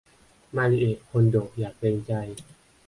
[0.55, 2.13] มาริเอะคนโดะอย่าเกรงใจ